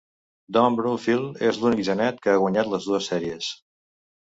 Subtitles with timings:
[0.55, 3.55] Don Brumfield és l'únic genet que ha guanyat les dues sèries.